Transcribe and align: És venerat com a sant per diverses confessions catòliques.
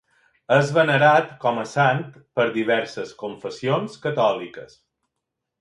És 0.53 0.71
venerat 0.77 1.27
com 1.43 1.59
a 1.63 1.67
sant 1.73 2.01
per 2.39 2.47
diverses 2.57 3.15
confessions 3.23 4.03
catòliques. 4.07 4.79